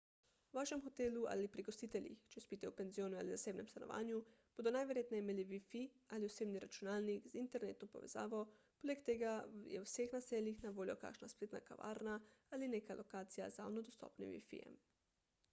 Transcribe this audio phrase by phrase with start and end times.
[0.49, 4.21] v vašem hotelu ali pri gostiteljih če spite v penzionu ali zasebnem stanovanju
[4.61, 5.83] bodo najverjetneje imeli wifi
[6.17, 8.41] ali osebni računalnik z internetno povezavo
[8.79, 9.37] poleg tega
[9.77, 12.19] je v vseh naseljih na voljo kakšna spletna kavarna
[12.57, 14.85] ali neka lokacija z javno dostopnim wifi-jem